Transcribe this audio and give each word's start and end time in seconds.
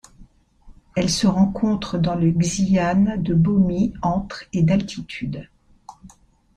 Elle 0.95 1.11
se 1.11 1.27
rencontre 1.27 1.99
dans 1.99 2.15
le 2.15 2.31
xian 2.31 3.17
de 3.19 3.35
Bomi 3.35 3.93
entre 4.01 4.45
et 4.51 4.63
d'altitude. 4.63 5.47